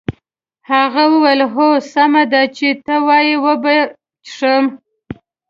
[0.71, 3.83] هغه وویل هو سمه ده چې ته وایې وبه یې
[4.27, 4.65] څښم.